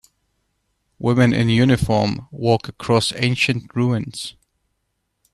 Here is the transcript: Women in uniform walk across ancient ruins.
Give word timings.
Women 0.97 1.31
in 1.31 1.47
uniform 1.49 2.27
walk 2.31 2.67
across 2.67 3.13
ancient 3.15 3.69
ruins. 3.75 4.33